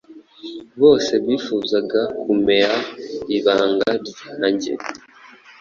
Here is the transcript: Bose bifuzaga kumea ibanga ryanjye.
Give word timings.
Bose 0.81 1.13
bifuzaga 1.25 2.01
kumea 2.21 2.73
ibanga 3.37 3.91
ryanjye. 4.39 4.71